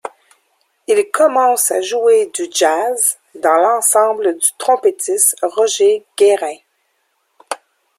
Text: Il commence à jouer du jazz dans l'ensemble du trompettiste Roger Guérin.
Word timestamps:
Il 0.87 1.11
commence 1.13 1.69
à 1.69 1.79
jouer 1.81 2.31
du 2.33 2.47
jazz 2.51 3.19
dans 3.35 3.57
l'ensemble 3.57 4.35
du 4.35 4.47
trompettiste 4.57 5.35
Roger 5.43 6.03
Guérin. 6.17 6.57